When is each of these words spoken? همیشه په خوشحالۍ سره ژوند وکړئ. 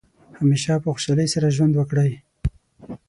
همیشه 0.39 0.71
په 0.83 0.89
خوشحالۍ 0.93 1.27
سره 1.33 1.47
ژوند 1.55 1.73
وکړئ. 1.75 2.11